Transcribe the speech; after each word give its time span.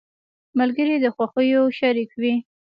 ملګري 0.59 0.95
د 1.03 1.05
خوښیو 1.15 1.63
شريک 1.79 2.11
وي. 2.21 2.33